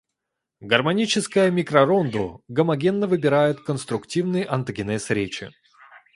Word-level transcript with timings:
Гармоническое 0.61 1.51
микророндо 1.51 2.39
гомогенно 2.47 3.05
выбирает 3.05 3.61
конструктивный 3.61 4.41
онтогенез 4.41 5.11
речи. 5.11 5.51